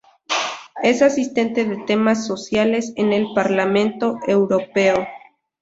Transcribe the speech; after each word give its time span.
Es 0.81 1.03
asistente 1.03 1.63
de 1.63 1.77
temas 1.77 2.25
sociales 2.25 2.91
en 2.95 3.13
el 3.13 3.27
parlamento 3.35 4.17
europeo. 4.25 4.95